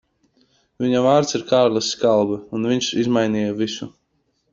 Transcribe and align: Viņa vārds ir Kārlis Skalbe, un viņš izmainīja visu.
Viņa 0.85 1.01
vārds 1.07 1.35
ir 1.39 1.43
Kārlis 1.51 1.89
Skalbe, 1.95 2.39
un 2.61 2.65
viņš 2.71 2.87
izmainīja 3.03 3.53
visu. 3.61 3.89